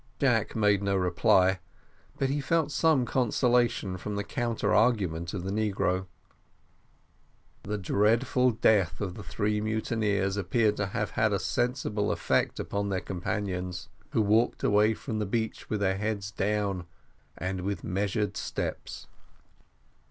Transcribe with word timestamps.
Jack 0.17 0.55
made 0.55 0.81
no 0.81 0.95
reply, 0.95 1.59
but 2.17 2.27
he 2.29 2.41
felt 2.41 2.71
some 2.71 3.05
consolation 3.05 3.97
from 3.99 4.15
the 4.15 4.23
counter 4.23 4.73
argument 4.73 5.31
of 5.31 5.43
the 5.43 5.51
negro. 5.51 6.07
The 7.61 7.77
dreadful 7.77 8.49
death 8.49 8.99
of 8.99 9.13
the 9.13 9.21
three 9.21 9.61
mutineers 9.61 10.37
appeared 10.37 10.75
to 10.77 10.87
have 10.87 11.11
had 11.11 11.33
a 11.33 11.39
sensible 11.39 12.11
effect 12.11 12.59
upon 12.59 12.89
their 12.89 12.99
companions, 12.99 13.89
who 14.09 14.23
walked 14.23 14.63
away 14.63 14.95
from 14.95 15.19
the 15.19 15.27
beach 15.27 15.69
with 15.69 15.81
their 15.81 15.97
heads 15.99 16.31
down 16.31 16.87
and 17.37 17.61
with 17.61 17.83
measured 17.83 18.35
steps. 18.37 19.05